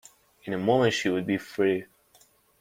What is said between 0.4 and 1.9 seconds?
In a moment she would be free.